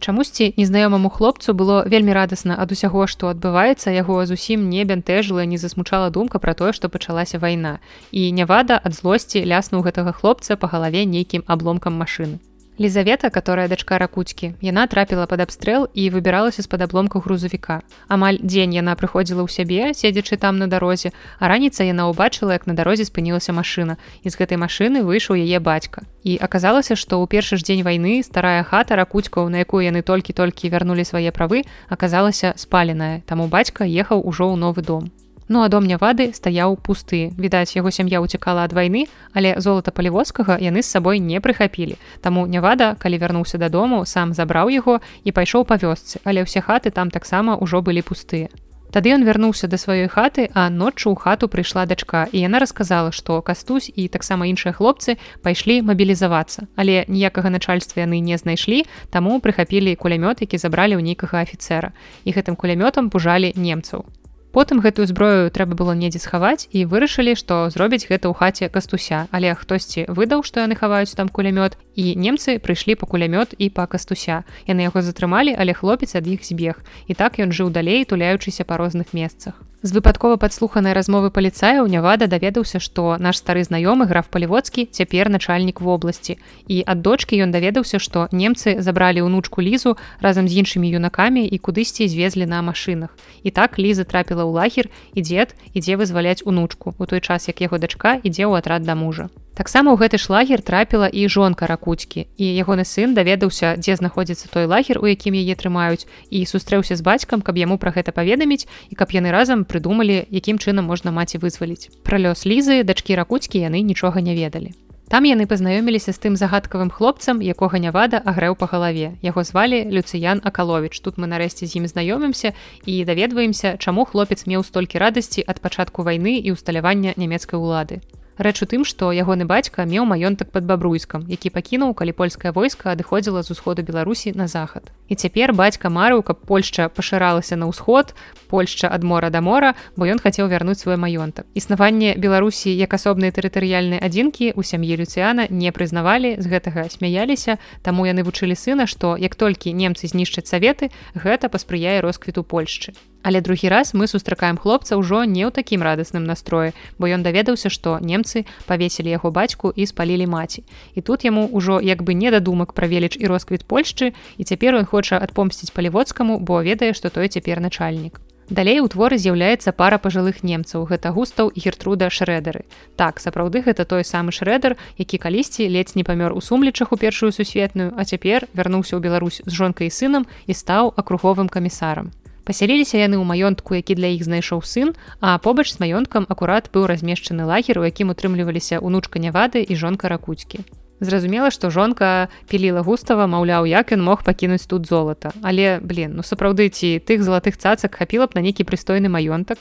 [0.00, 5.60] Чамусьці незнаёмаму хлопцу было вельмі радасна ад усяго, што адбываецца, яго зусім не бянтэжыла, не
[5.60, 7.84] засмучала думка пра тое, што пачалася вайна.
[8.10, 12.40] І нявада ад злосці ляснуў гэтага хлопца па галаве нейкім абломкам машыны.
[12.80, 17.84] Лізавета, которая дачка ракуцькі, яна трапіла пад абстрэл і выбіралася з-пад абломка грузавіка.
[18.08, 22.64] Амаль дзень яна прыходзіла ў сябе, седзячы там на дарозе, а раніца яна ўбачыла, як
[22.64, 24.00] на дарозе спынілася машына.
[24.24, 26.08] І з гэтай машыны выйшаў яе бацька.
[26.24, 30.72] І аказалася, што ў першы ж дзень вайны старая хата ракуцькаў, на якую яны толькі-толькі
[30.72, 33.20] вярнулі свае правы, аказалася спаленая.
[33.28, 35.12] Таму бацька ехаў ужо ў новы дом.
[35.50, 37.34] Ну а дом нявады стаяў пусты.
[37.34, 41.98] Відаць, яго сям'я ўцякала ад вайны, але золата палівоцкага яны з сабой не прыхапілі.
[42.22, 46.94] Таму нявада, калі вярнуўся дадому, сам забраў яго і пайшоў па вёсцы, але ўсе хаты
[46.94, 48.46] там таксама ўжо былі пустыя.
[48.94, 53.10] Тады ён вярнуўся да сваёй хаты, а ноччу ў хату прыйшла дачка і яна расказала,
[53.10, 56.70] што кастусь і таксама іншыя хлопцы пайшлі мабілізавацца.
[56.78, 61.90] Але ніякага начальства яны не знайшлі, таму прыхапілі кулямёт, які забралі ў нейкага афіцера.
[62.22, 64.06] І гэтым кулямётам пужалі немцаў.
[64.50, 69.30] Потым гэтую зброю трэба было недзе схаваць і вырашылі, што зробіць гэта ў хаце кастуся,
[69.30, 73.86] але хтосьці выдаў, што яны хаваюць там кулямёт і немцы прыйшлі па кулямёт і па
[73.86, 74.42] кастуся.
[74.66, 76.82] Яны яго затрымалі, але хлопец ад іх збег.
[77.06, 79.54] І так ён жыў далей, туляючыся па розных месцах.
[79.82, 85.32] З выпадкова падслуханай размовы паліцая ў нявада даведаўся, што наш стары знаёмы граф палівоцкі цяпер
[85.32, 86.36] начальнік вобласці.
[86.68, 91.56] І ад дочкі ён даведаўся, што немцы забралі ўнучку лізу разам з іншымі юнакамі і
[91.56, 93.16] кудысьці звезлі на машынах.
[93.40, 97.64] І так ліза трапіла ў лагер і дзед ідзе вызваляць унучку у той час як
[97.64, 101.68] яго дачка ідзе ў атрад да мужа таксама ў гэты ж лагер трапіла і жонка
[101.68, 106.96] ракуцькі і ягоны сын даведаўся дзе знаходзіцца той лагер у якім яе трымаюць і сустрэўся
[106.96, 111.12] з бацькам каб яму пра гэта паведаміць і каб яны разам прыдумалі якім чынам можна
[111.12, 114.72] маці вызваліць пра лёс лізы дачкі ракуцькі яны нічога не ведалі
[115.10, 119.18] Там яны пазнаёміліся з тым загадкавым хлопцам, якога нявада агрэў па галаве.
[119.26, 121.02] Яго звалі Люцыян Акаловіч.
[121.02, 122.54] Тут мы нарэшце з ім знаёмімся
[122.86, 127.98] і даведваемся, чаму хлопец меў столькі радасці ад пачатку вайны і ўсталявання нямецкай улады.
[128.40, 132.96] Рэч у тым, што ягоны бацька меў маёнтак пад бабруйскам, які пакінуў, калі польскае войска
[132.96, 134.88] адыходзіла з усходу Беларусі на захад.
[135.12, 138.16] І цяпер бацька марыў, каб Польшча пашыралася на ўсход,
[138.48, 141.44] Польшча ад мора да мора, бо ён хацеў вярнуць свой маёнтак.
[141.52, 148.08] Існаванне Беларусі як асобныя тэрытарыяльныя адзінкі у сям'і Люцыяна не прызнавалі, з гэтага смяяліся, таму
[148.08, 152.96] яны вучылі сына, што як толькі немцы знішчаць саветы, гэта паспрыяе росквіту Польшчы.
[153.22, 157.68] Але другі раз мы сустракаем хлопца ўжо не ў такім радасным настроі, бо ён даведаўся,
[157.68, 160.64] што немцы павесілі яго бацьку і спалілі маці.
[160.96, 164.88] І тут яму ўжо як бы недадумак пра веліч і росквіт Польшчы і цяпер ён
[164.88, 168.20] хоча адпомсціць паліводскаму, бо ведае, што той цяпер начальнік.
[168.50, 172.66] Далей у творы з'яўляецца пара пажылых немцаў гэта густаў гертруда шрэдары.
[172.98, 177.30] Так сапраўды гэта той самы шрэдер, які калісьці ледзь не памёр у сумлічах у першую
[177.30, 182.10] сусветную, а цяпер вярнуўся ў Беларусь з жонкай і сынам і стаў акруговым камісарам.
[182.44, 186.88] Пасяліліся яны ў маёнтку, які для іх знайшоў сын, а побач з маёнткам акурат быў
[186.88, 190.64] размешчаны лагер, у якім утрымліваліся ўнучка нявады і жонка ракуцькі.
[191.00, 195.32] Зразумела, што жонка піліла густава, маўляў, як ён мог пакінуць тут золата.
[195.42, 199.56] Але блин, ну сапраўды ці тых залатых цацак хапіла б на нейкі прыстойны маёнтак.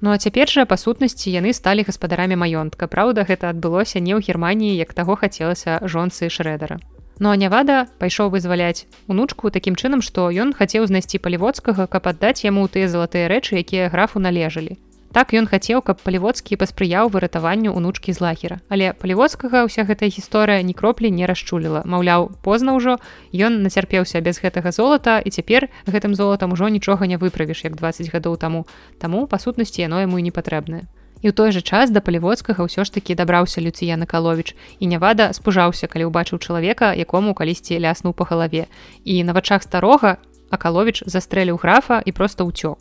[0.00, 2.90] Ну а цяпер жа па сутнасці яны сталі гаспадарамі маёнтка.
[2.90, 6.82] Праўда, гэта адбылося не ў Геррманіі, як таго хацелася жонцы шрэдара.
[7.20, 12.48] Ну а нявада пайшоў вызваляць унучку такім чынам, што ён хацеў знайсці паліводскага, каб аддаць
[12.48, 14.80] яму тыя залатыя рэчы, якія графу належалі.
[15.12, 18.56] Так ён хацеў, каб паліводскі паспрыяў выратаванню унучкі з лагера.
[18.72, 21.82] Але паліводскага ўся гэтая гісторыя ні кроплі не расчуліла.
[21.84, 22.96] Маўляў, позна ўжо
[23.34, 28.08] ён нацярпеўся без гэтага золата і цяпер гэтым золатам ужо нічога не выправіш як 20
[28.16, 28.64] гадоў таму.
[28.96, 30.88] Таму па сутнасці яно яму і не патрэбнае.
[31.20, 35.32] І ў той жа час да паліводскага ўсё ж такі дабраўся Люцыя Накаловіч і нявада
[35.36, 38.72] спужаўся, калі ўбачыў чалавека, якому калісьці ляснуў па галаве.
[39.04, 40.16] І на вачах старога
[40.48, 42.80] Акаловіч застрэліў графа і проста ўцёк.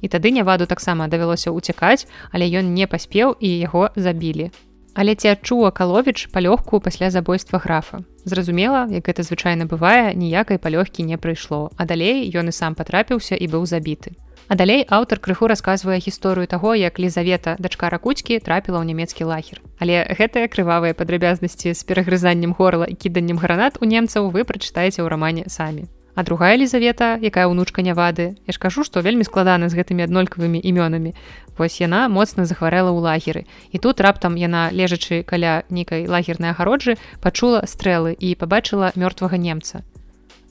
[0.00, 4.48] І тады няваду таксама давялося ўцякаць, але ён не паспеў і яго забілі.
[4.96, 8.02] Але ці адчуў Акаловіч палёгку пасля забойства графа.
[8.24, 13.36] Зразумела, як гэта звычайна бывае, ніякай палёгкі не прыйшло, а далей ён і сам патрапіўся
[13.36, 14.16] і быў забіты.
[14.48, 19.60] А далей аўтар крыху расказвае гісторыю таго, як Лізавета дачка ракуцькі трапіла ў нямецкі лагер.
[19.76, 25.08] Але гэтыя крывавыя падрабязнасці з перагрызаннем горла і кіданнем гранат у немцаў вы прачытаеце ў
[25.12, 25.84] рамане самі.
[26.18, 30.58] А другая Лізавета, якая ўнучка нявады, я ж кажу, што вельмі складана з гэтымі аднолькавымі
[30.58, 31.12] імёнамі.
[31.54, 33.46] Вось яна моцна захварэла ў лагеры.
[33.70, 39.86] І тут раптам яна, лежачы каля нейкай лагернай агароджы, пачула стрэлы і пабачыла мёртвага немца.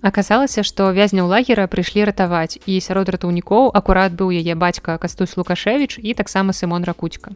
[0.01, 5.97] Аказалася, што вязняў лагера прыйшлі ратаваць і сярод ратаўнікоў акурат быў яе бацька Кастусь Лукашевіч
[5.97, 7.33] і таксама Сымон Ракуцька.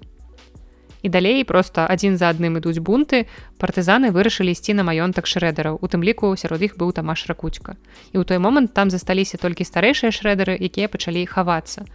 [1.01, 3.25] І далей проста адзін за адным ідуць бунты,
[3.57, 5.81] партызаны вырашылі ісці на маёнтак шрэдараў.
[5.81, 7.73] У тым ліку сярод іх быў тамаш ракуцька.
[8.13, 11.89] І ў той момант там засталіся толькі старэйшыя шрэдары, якія пачалі хавацца.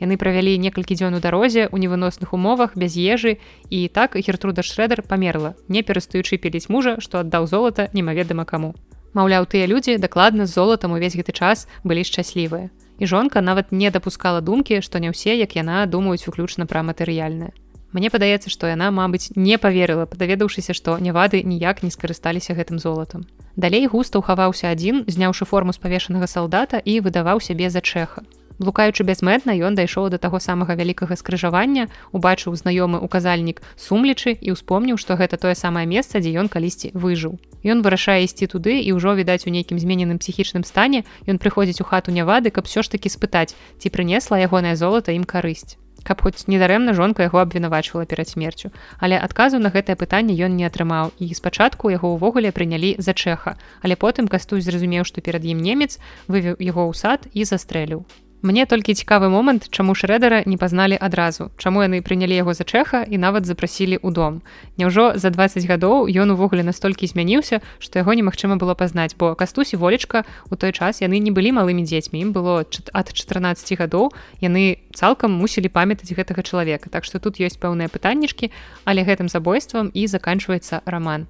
[0.00, 3.36] Яны правялі некалькі дзён у дарозе ў невыносных умовах без ежы
[3.68, 8.72] і так Гертруда Шрэдар памерла, не перастаючы піліць мужа, што аддаў золата немаведама каму.
[9.16, 12.68] Маўляў, тыя людзі дакладна з золатам увесь гэты час былі шчаслівыя.
[13.00, 17.56] І жонка нават не дапускала думкі, што не ўсе, як яна думаюць выключна пра матэрыяльнае.
[17.96, 23.24] Мне падаецца, што яна, мабыць, не паверыла, даведаўшыся, што нявады ніяк не скарысталіся гэтым золатам.
[23.56, 28.20] Далей густа ўхаваўся адзін, зняўшы форму спавешанага салдата і выдаваў сябе за чэха.
[28.58, 34.96] Блукаючы бязмэтна ён дайшоў да таго самага вялікага скрыжавання, убачыў знаёмы указальнік сумлічы і ўспомніў,
[34.96, 37.36] што гэта тое самае месца, дзе ён калісьці выжыў.
[37.60, 41.88] Ён вырашае ісці туды і ўжо відаць у нейкім змененым псіхічным стане ён прыходзіць у
[41.88, 46.46] хату нявады, каб все ж таки спытаць, ці прынесла ягонае золата ім карысць каб хоць
[46.46, 48.70] недарэмна жонка яго абвінавачвала перад смерцю.
[49.02, 53.58] Але адказу на гэтае пытанне ён не атрымаў і спачатку яго ўвогуле прынялі за чэха,
[53.82, 55.98] але потым кастуй зразумеў, што перад ім немец
[56.30, 58.06] вывеў яго ў сад і застрэліў.
[58.42, 63.00] Мне толькі цікавы момант, чаму шрэдара не пазналі адразу, Чаму яны прынялі яго за чэха
[63.08, 64.42] і нават запрасілі ў дом.
[64.76, 69.80] Няўжо за 20 гадоў ён увогуле настолькі змяніўся, што яго немагчыма было пазнаць, бо кастусі
[69.80, 72.60] волечка у той час яны не былі малымі дзецьмі, ім было
[72.92, 74.12] ад 14 гадоў
[74.44, 76.92] яны цалкам мусілі памятаць гэтага чалавека.
[76.92, 78.52] Так што тут ёсць пэўныя пытаннічкі,
[78.84, 81.26] але гэтым забойствам і заканчваецца раман.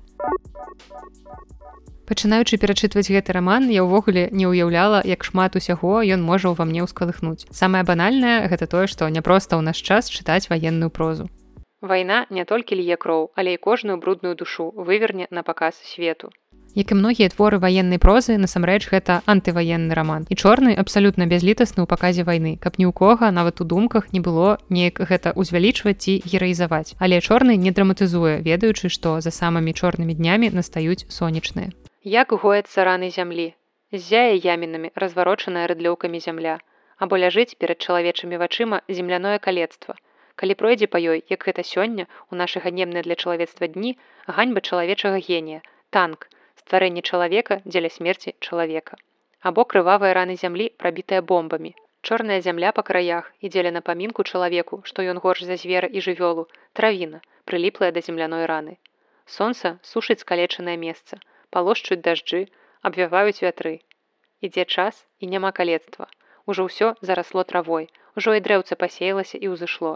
[2.06, 6.86] Пачынаючы перачытваць гэты раман, я ўвогуле не ўяўляла, як шмат усяго ён можа ўва мне
[6.86, 7.50] ўскалыхнуць.
[7.50, 11.26] Самае банальнае гэта тое, што няпроста ў наш час чытаць ваенную прозу.
[11.82, 16.30] Вайна не толькі лье кроў, але і кожную брудную душу выверне на паказ свету.
[16.78, 20.26] Як і многія творы ваеннай прозы, насамрэч гэта антываенны раман.
[20.30, 24.20] І чорны абсалютна бязлітасны ў паказе вайны, каб ні ў кога нават у думках не
[24.20, 26.94] было неяк гэта ўзвялічваць ці гераізаваць.
[27.00, 31.72] Але чорны не драматызуе, ведаючы, што за самымі чорнымі днямі настаюць сонечныя
[32.14, 33.44] як гояцца раны зямлі
[34.08, 36.52] зяе ямінамі разварочаная рыдлёўкамі зямля
[37.02, 39.96] або ляжыць перад чалавечымі вачыма земляное калецтва.
[40.38, 43.92] Калі пройдзе па ёй як гэта сёння у нашы ганебныя для чалавецтва дні
[44.38, 46.30] ганьба чалавечага генія танк
[46.62, 49.02] стварэнне чалавека дзеля смерці чалавека.
[49.40, 51.74] Або крывавыя раны зямлі прабітыя бомбамі.
[52.06, 56.46] Чорная зямля па краях і дзеля напамінку чалавеку што ён горш за звера і жывёлу
[56.72, 58.78] травіна прыліплая да земляной раны.
[59.26, 61.18] Сонца сушыць скалечанае месца
[61.56, 62.46] палошчуць дажджы,
[62.88, 63.74] абвяваюць вятры.
[64.46, 66.06] Ідзе час і няма калецтва.
[66.52, 67.88] Ужо ўсё зарасло травой,
[68.20, 69.92] ужо і дрэўца пасеялася і ўзышло.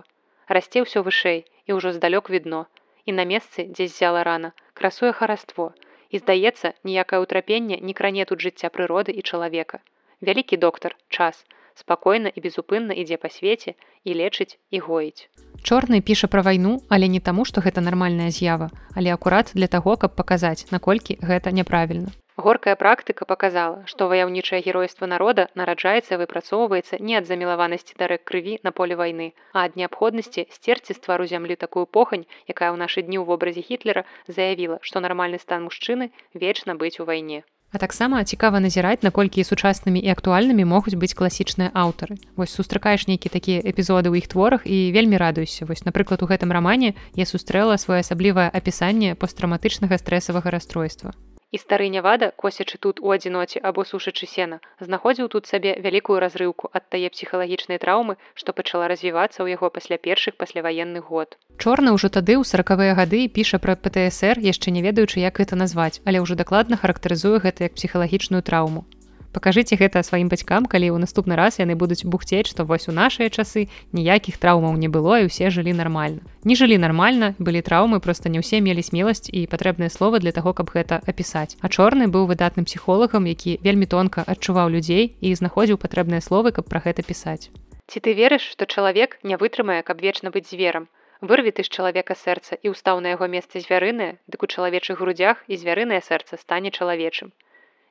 [0.56, 2.64] Расце ўсё вышэй і ўжо здалёк відно.
[3.08, 5.70] І на месцы, дзе ззяла рана, красуе хараство.
[6.10, 9.78] І здаецца, ніякае ўтрапенне не кране тут жыцця прыроды і чалавека.
[10.20, 11.44] Вялікі доктар, час,
[11.74, 15.28] спакойна і безупынна ідзе па свеце і лечыць і гоіць.
[15.62, 19.96] Чорны піша пра вайну, але не таму, што гэта нармальная з'ява, але акурат для таго,
[19.96, 22.10] каб паказаць, наколькі гэта няправільна.
[22.40, 28.72] Горкая практыка показала, што ваяўнічае геройства народа нараджаецца выпрацоўваецца не ад замілаванасці дарэк крыві на
[28.78, 33.20] поле вайны, а ад неабходнасці сцерці з твару зямлі такую похань, якая ў нашы дні
[33.20, 37.44] ў вобразе гітлера заявіла, што нармальны стан мужчыны вечна быць у вайне.
[37.72, 42.18] А таксама цікава назіраць, наколькі сучаснымі і актуальнымі могуць быць класічныя аўтары.
[42.34, 45.70] Вось сустракаеш нейкі такія эпізоды ў іх творах і вельмі радуюся.
[45.70, 51.14] Вось напрыклад, у гэтым рамане я сустрэла сваё асаблівае апісанне посттраўматычнага стрэсавага расстройства.
[51.50, 56.70] І стары нявада косячы тут у адзіноце або сушачы сена знаходзіў тут сабе вялікую разрыўку
[56.72, 61.36] ад тае псіхалагічнай траўмы што пачала развівацца ў яго пасля першых пасляваенных год.
[61.58, 65.98] Чорны ўжо тады ў сороквыя гады піша пра птср яшчэ не ведаючы як гэта назваць
[66.06, 68.86] але ўжо дакладна характарызуе гэта як псіхалагічную траўму
[69.32, 73.30] пакажыце гэта сваім бацькам калі ў наступны раз яны будуць бухцець што вось у нашыя
[73.30, 73.66] часы
[73.96, 76.20] ніякіх траўмаў не было і усе жылі нармальна.
[76.44, 80.52] Не жылі нармальна былі траўмы просто не ўсе мелі смеласць і патрэбныя словы для таго
[80.52, 81.56] каб гэта апісаць.
[81.60, 86.66] А чорны быў выдатным псіхолагам які вельмі тонка адчуваў людзей і знаходзіў патрэбныя словы каб
[86.66, 87.50] пра гэта пісаць.
[87.90, 90.88] Ці ты верыш што чалавек не вытрымае каб вечна быць зверам?
[91.20, 95.44] Вырві ты з чалавека сэрца і ўстаў на яго месца звярынае дык у чалавечых грудях
[95.52, 97.34] і звярынае сэрца стане чалавечым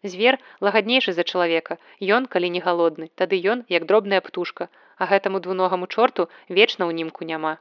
[0.03, 1.79] Звер лагаднейшы за чалавека.
[1.99, 6.91] Ён, калі не галодны, тады ён як дробная птушка, а гэтаму двуногаму чорту вечна ў
[7.03, 7.59] німку няма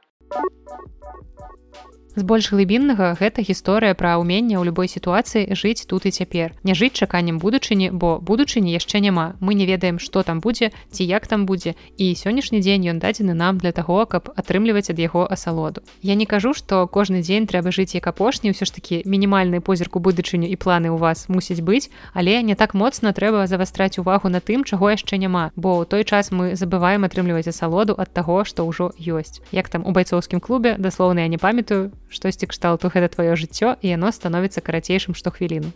[2.19, 6.51] з больш глыбіннага гэта гісторыя пра ўменне ў любой сітуацыі жыць тут і цяпер.
[6.67, 9.39] Не жыць чаканнем будучыні бо будучыні яшчэ няма.
[9.39, 11.79] Мы не ведаем што там будзе ці як там будзе.
[11.95, 15.81] І сённяшні дзень ён дадзены нам для таго каб атрымліваць ад яго асалоду.
[16.03, 20.03] Я не кажу што кожны дзень трэба жыць як апошні ўсё ж такі мінімальны позірку
[20.03, 24.43] будучыню і планы ў вас мусіць быць але не так моцна трэба завастраць увагу на
[24.43, 28.67] тым чаго яшчэ няма бо ў той час мы забываем атрымліваць асалоду ад таго што
[28.67, 29.39] ўжо ёсць.
[29.55, 33.93] Як там у байцоўскім клубе даслоўна я не памятаю штосьці кшталту гэта тваё жыццё і
[33.95, 35.71] яно становіцца карацейшым штохвіліну.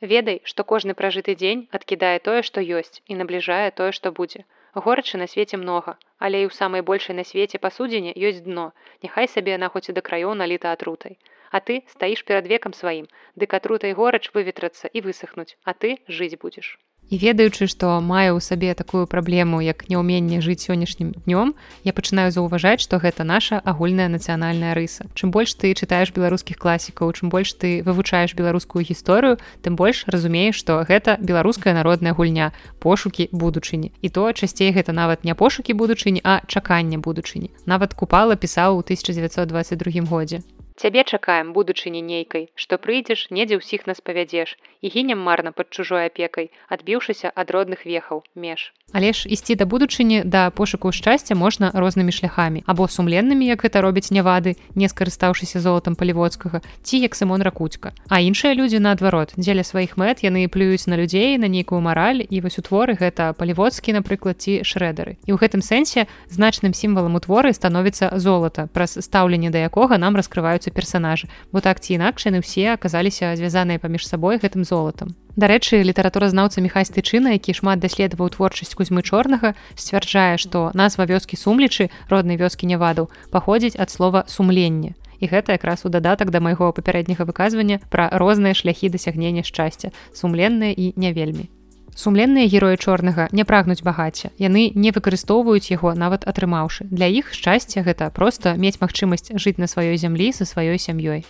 [0.00, 4.44] Ведай, што кожны пражыты дзень адкідае тое, што ёсць і набліжае тое, што будзе.
[4.74, 8.70] Горачы на свеце многа, але і ў самай большай на свеце пасудзіне ёсць дно.
[9.02, 11.18] Няхай сабе яна хоць і да краёў наліта атрутай.
[11.50, 16.38] А ты стаіш перад векам сваім, дык атрутай горач выветрацца і высохнуць, а ты жыць
[16.38, 16.78] будзеш
[17.10, 22.30] і ведаючы што маю ў сабе такую праблему як няўменне жыць сённяшнім днём я пачынаю
[22.30, 25.08] заўважаць што гэта наша агульная нацыянальная рыса.
[25.14, 30.60] Чым больш ты чытаеш беларускіх класікаў чым больш ты вывучаеш беларускую гісторыю тым больш разумееш
[30.60, 33.92] што гэта беларуская народная гульня пошукі будучыні.
[34.02, 37.50] І то часцей гэта нават не пошукі будучыні а чаканне будучыні.
[37.66, 40.42] Нават купала пісаў у 1922 годзе
[40.78, 46.06] Цябе чакаем будучыні нейкай, што прыйдзеш, недзе ўсіх нас павядзеш і гінем марна пад чужой
[46.06, 48.70] апекай, адбіўшыся ад родных вехаў меж.
[48.94, 53.82] Але ж ісці да будучыні да пошуку шчасця можна рознымі шляхамі або сумленнымі, як гэта
[53.82, 57.90] робяць нявады, не скарыстаўшыся золотам паліводскага ці як сымон ракуцька.
[58.08, 62.40] А іншыя людзі наадварот, дзеля сваіх мэт яны плююць на людзей на нейкую мараль і
[62.40, 65.18] вось у творы гэта паліводскі, напрыклад ці шрэдары.
[65.26, 70.16] І ў гэтым сэнсе значным сімвалам у творы становіцца золата, праз стаўленне да якога нам
[70.16, 75.14] раскрываюцца з'яўляюцца персонажы бо так ці інакш яны ўсе аказаліся звязаныя паміж сабой гэтым золатам
[75.36, 81.90] дарэчы літаратуразнаўца міхай тычына які шмат даследаваў творчасць кузьмы чорнага сцвярджае што назва вёскі сумлічы
[82.08, 87.26] роднай вёскі няваду паходзіць ад слова сумленне і гэта якраз у дадатак да майго папярэдняга
[87.26, 91.50] выказвання пра розныя шляхі дасягнення шчасця сумленныя і не вельмі
[91.98, 94.30] сумленныя героі чорнага не прагнуць багацця.
[94.38, 96.86] Яны не выкарыстоўваюць яго нават атрымаўшы.
[96.94, 101.26] Для іх шчасце гэта проста мець магчымасць жыць на сваёй зямлі са сваёй сям'ёй.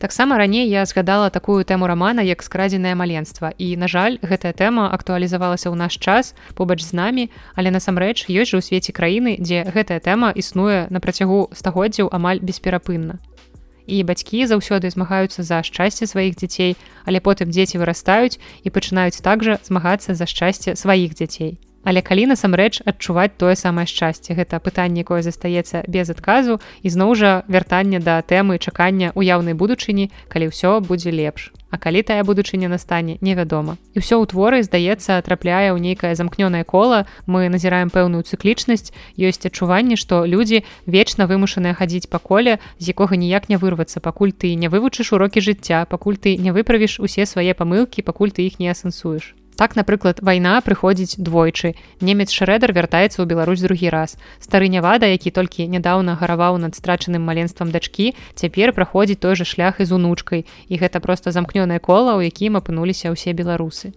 [0.00, 3.52] Таксама раней я згадала такую тэму рамана як скрадзенае маленства.
[3.58, 8.50] І на жаль гэтая тэма актуалізавалася ў наш час побач з намі але насамрэч ёсць
[8.50, 13.20] жа ў свеце краіны дзе гэтая тэма існуе на працягу стагоддзяў амаль бесперапынна
[13.90, 19.58] і бацькі заўсёды змагаюцца за шчасце сваіх дзяцей, але потым дзеці вырастаюць і пачынаюць такжа
[19.66, 21.58] змагацца за шчасце сваіх дзяцей.
[21.82, 27.16] Але калі насамрэч адчуваць тое самае шчасце, гэта пытанне, якое застаецца без адказу і зноў
[27.16, 31.50] жа вяртанне да тэмы чакання ўяўнай будучыні, калі ўсё будзе лепш.
[31.70, 33.78] А калі тая будучыня настане невядома.
[33.94, 39.46] І ўсё ў творы здаецца трапляе ў нейкае замкнёнае кола, мы назіраем пэўную цыклічнасць, ёсць
[39.46, 44.54] адчуванне, што людзі вечна вымушаныя хадзіць па коле, з якога ніяк не вырвацца, пакуль ты
[44.54, 48.68] не вывучыш урокі жыцця, пакуль ты не выправіш усе свае памылкі, пакуль ты іх не
[48.70, 51.76] асэнсуеш так напрыклад вайна прыходзіць двойчы.
[52.00, 54.16] Немец шрэдер вяртаецца ў Беларусь другі раз.
[54.40, 59.84] Стары нявада які толькі нядаўна гараваў над страчаным маленствам дачкі цяпер праходзіць той жа шлях
[59.84, 60.48] і з унучкай.
[60.72, 63.92] І гэта проста замкнёнае кола у якім апынуліся ўсе беларусы.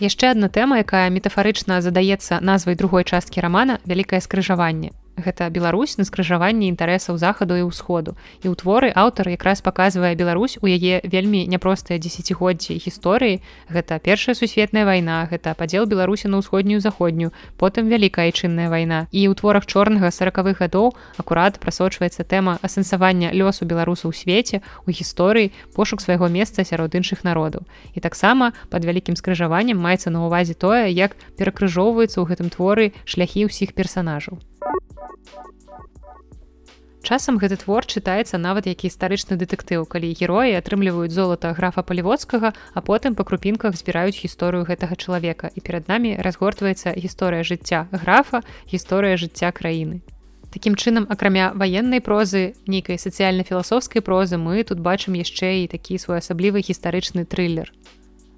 [0.00, 6.04] Яшчэ адна тэма якая метафарычна задаецца назвай другой часткі рамана вялікае скрыжаванне гэта Беларусь на
[6.04, 8.14] скрыжаванні інтарэсаў захаду і ўсходу.
[8.44, 13.40] І ў творы аўтар якраз паказвае Беларусь у яе вельмі няпростыя дзесяцігоддзі гісторыі.
[13.72, 19.08] Гэта першая сусветная вайна гэта падзел беларусі на ўсходнюю заходнюю потым вялікая айчынная вайна.
[19.10, 24.92] І ў творах чорнага сороквых гадоў акурат прасочваецца тэма асэнсавання лёсу беларусу ў свеце у
[24.92, 27.64] гісторыі пошук свайго месца сярод іншых народаў.
[27.96, 33.48] І таксама под вялікім скрыжаваннем маецца на ўвазе тое як перакрыжоўваецца ў гэтым творы шляхі
[33.48, 34.40] ўсіх персонажаў
[37.06, 42.82] Часам гэты твор чытаецца нават як гістарычны дэтэктыў, калі героі атрымліваюць золата графа паліводскага, а
[42.82, 49.14] потым па крупінках збіраюць гісторыю гэтага чалавека і перад намі разгортваецца гісторыя жыцця графа, гісторыя
[49.14, 50.02] жыцця краіны.
[50.50, 56.66] Такім чынам, акрамя ваеннай прозы, нейкай сацыяльна-філасофскай прозы мы тут бачым яшчэ і такі своеасаблівы
[56.66, 57.70] гістарычны трылер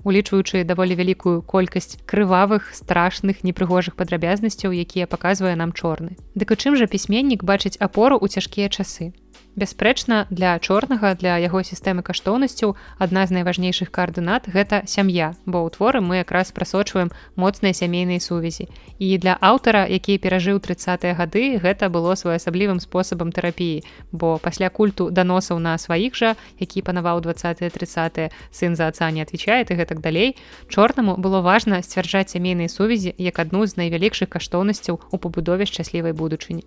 [0.04, 6.18] улічваючы даволі вялікую колькасць крывавых страшных непрыгожых падрабязнасцяў якія паказвае нам чорны.
[6.34, 9.12] Дык у чым жа пісьменнік бачыць апору ў цяжкія часы
[9.58, 15.74] бясспрэчна для чорнага для яго сістэмы каштоўнасцяў адна з найважнейшых каардынат гэта сям'я бо ў
[15.74, 18.70] творы мы якраз прасочваем моцныя сямейныя сувязі.
[19.02, 23.82] І для аўтара які перажыў тридцатыя гады гэта было своеасаблівым спосабам тэрапіі
[24.12, 29.26] бо пасля культу даносаў на сваіх жа які панаваў 20 30 сын за отца не
[29.26, 30.38] отвечает і гэтак далей
[30.70, 36.62] чорнаму было важна сцвярджаць сямейныя сувязі як адну з найвялікшых каштоўнасцяў у пабудове шчаслівай будучыні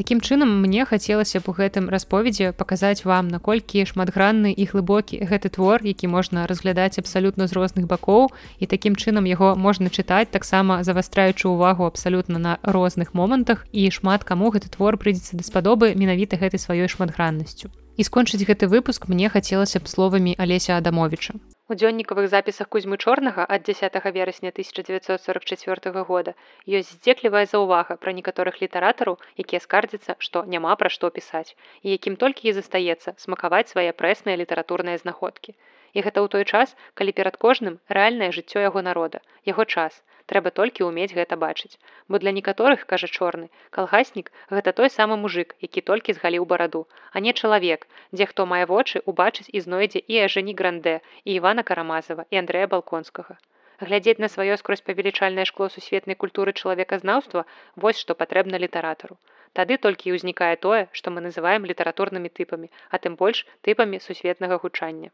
[0.00, 5.52] Такім чынам мне хацелася б у гэтым расповедзе паказаць вам наколькі шматгранны і глыбокі гэты
[5.52, 8.32] твор які можна разглядаць абсалютна з розных бакоў.
[8.56, 13.68] І такім чынам яго можна чытаць таксама завастраючы ўвагу абсалютна на розных момантах.
[13.76, 17.68] І шмат каму гэты твор прыйдзецца даспадобы менавіта гэтай сваёй шматграннасцю.
[18.00, 21.36] І скончыць гэты выпуск мне хацелася б словамі алеся адамовича
[21.72, 26.32] У дзённікавых запісах кузьмы чорнага ад 10 верасня 1944 года
[26.78, 31.54] ёсць здзеклівая заўвага пра некаторых літаратараў, якія скардзяцца, што няма пра што пісаць
[31.86, 35.54] і якім толькі і застаецца смакаваць свае прэсныя літаратурныя знаходкі.
[35.94, 40.02] І гэта ў той час, калі перад кожным рэальнае жыццё яго народа, яго час,
[40.32, 41.78] трэба толькі ўмець гэта бачыць.
[42.08, 47.22] Бо для некаторых кажа чорны калгаснік гэта той самы мужик які толькі згаліў бараду а
[47.26, 52.26] не чалавек дзе хто мае вочы убачыць і знойдзе і ажані гранде і ивана карамазова
[52.30, 53.36] і андрэя балконскага.
[53.80, 57.44] Глядзець на сваё скрозь павелічальнае шкло сусветнай культуры чалавеказнаўства
[57.84, 59.16] вось што патрэбна літаратару.
[59.58, 65.10] Тады толькі ўзнікае тое што мы называем літаратурнымі тыпамі а тым больш тыпамі сусветнага гучання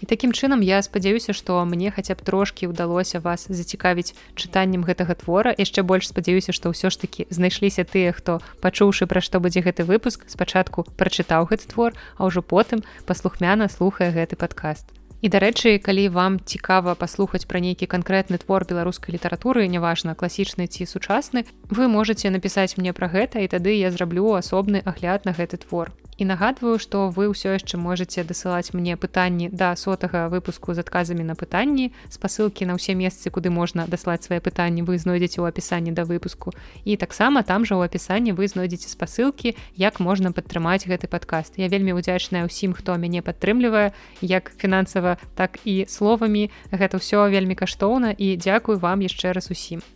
[0.00, 5.18] І такім чынам я спадзяюся, што мне хаця б трошкі ўдалося вас зацікавіць чытаннем гэтага
[5.18, 5.54] твора.
[5.58, 9.82] яшчэ больш спадзяюся, што ўсё ж такі знайшліся тыя, хто пачуўшы пра што будзе гэты
[9.82, 14.86] выпуск, спачатку прачытаў гэты твор, а ўжо потым паслухмяна слухае гэты падкаст.
[15.18, 20.86] І дарэчы, калі вам цікава паслухаць пра нейкі канкрэтны твор беларускай літаратуры, няважна класічны ці
[20.86, 21.42] сучасны,
[21.74, 25.90] вы можете напісаць мне пра гэта і тады я зраблю асобны агляд на гэты твор
[26.18, 31.22] і нагадваю што вы ўсё яшчэ можете дасылаць мне пытанні да сотага выпуску з адказамі
[31.22, 31.94] на пытанні.
[32.10, 36.50] Спасылкі на ўсе месцы куды можна даслаць свае пытанні вы знойдзеце ў апісанні да выпуску.
[36.84, 41.54] І таксама там жа ў апісанні вы знойдзеце спасылкі як можна падтрымаць гэты падкаст.
[41.56, 46.50] Я вельмі удзячная ўсім хто мяне падтрымлівае як фінансава так і словамі.
[46.74, 49.86] Гэта ўсё вельмі каштоўна і дзякую вам яшчэ раз усім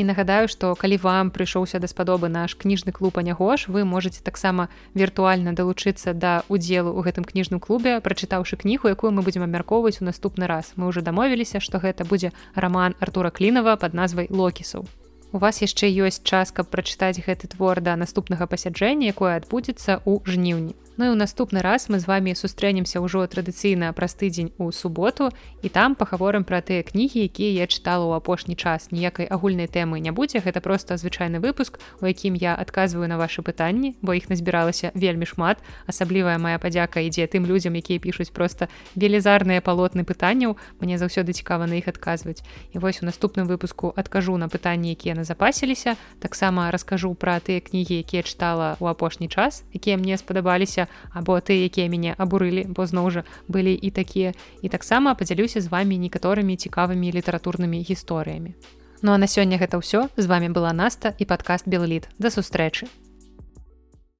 [0.00, 5.52] І нагадаю, што калі вам прыйшоўся даспадобы наш кніжны клуб анягош, вы можете таксама віртуальна
[5.52, 10.48] далучыцца да удзелу ў гэтым кніжным клубе, прачытаўшы кнігу, якую мы будзем абмяркоўваць у наступны
[10.48, 10.72] раз.
[10.80, 14.88] Мы ўжо дамовіліся, што гэта будзе раман Артура Клінова пад назвай локісаў.
[15.36, 20.24] У вас яшчэ ёсць час, каб прачытаць гэты твор да наступнага пасяджэння, якое адбудзецца ў
[20.24, 20.72] жніўні.
[21.00, 25.32] Ну і ў наступны раз мы з вами сустрэнемся ўжо традыцыйна праз тыдзень у суботу
[25.64, 28.92] і там пагаворым пра тыя кнігі, якія я чытала ў апошні час.
[28.92, 33.40] Ніякай агульнай тэмы не будзе гэта просто звычайны выпуск у якім я адказваю на ваши
[33.40, 35.64] пытанні бо іх назбіралася вельмі шмат.
[35.88, 41.64] Асаблівая моя падзяка ідзе тым людзям якія пішуць просто велізарныя палотны пытанняў мне заўсёды цікава
[41.64, 42.44] на іх адказваць
[42.76, 48.04] і вось у наступным выпуску адкажу на пытанні якія назапасіліся таксама раскажу пра тыя кнігі
[48.04, 53.10] якія чытала ў апошні час якія мне спадабаліся або ты якія мяне абурылі бо зноў
[53.10, 54.32] жа былі і такія.
[54.62, 58.54] І таксама падзялюся з вами некаторымі цікавымі літаратурнымі гісторыямі.
[59.02, 60.08] Ну а на сёння гэта ўсё.
[60.16, 62.88] З вами была наста і падкаст белліт да сустрэчы